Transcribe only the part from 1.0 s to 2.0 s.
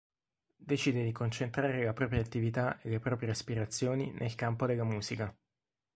di concentrare la